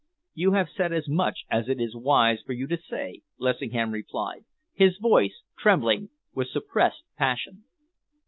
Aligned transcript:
"You 0.33 0.53
have 0.53 0.67
said 0.75 0.91
as 0.93 1.07
much 1.07 1.45
as 1.51 1.69
it 1.69 1.79
is 1.79 1.95
wise 1.95 2.41
for 2.43 2.53
you 2.53 2.65
to 2.65 2.77
say," 2.89 3.21
Lessingham 3.37 3.91
replied, 3.91 4.45
his 4.73 4.97
voice 4.97 5.43
trembling 5.59 6.09
with 6.33 6.49
suppressed 6.49 7.03
passion. 7.19 7.65